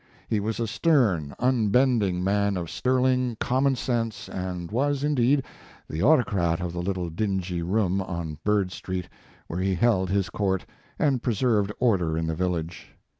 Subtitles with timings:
[0.27, 5.43] He wa^ a stern, unbending man of sterling, common sense, and was, indeed,
[5.87, 9.07] the autocrat of the little dingy room on Bird street,
[9.45, 10.65] where he held his court
[10.97, 12.95] and preserved order in the village.